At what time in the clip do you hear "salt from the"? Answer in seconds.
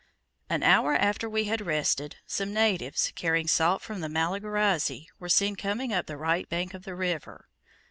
3.47-4.09